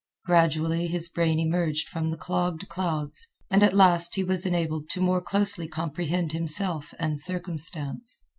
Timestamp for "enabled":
4.47-4.89